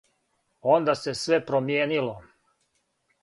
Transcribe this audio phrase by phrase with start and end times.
[0.75, 2.17] Онда се све промијенило.